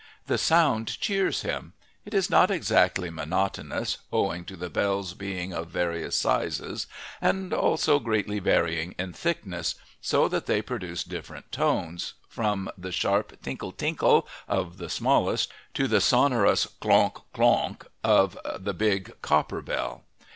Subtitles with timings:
[0.25, 1.73] The sound cheers him;
[2.05, 6.87] it is not exactly monotonous, owing to the bells being of various sizes
[7.21, 13.39] and also greatly varying in thickness, so that they produce different tones, from the sharp
[13.43, 20.03] tinkle tinkle of the smallest to the sonorous klonk klonk of the big, copper bell.